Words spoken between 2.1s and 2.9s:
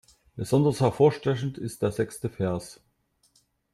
Vers.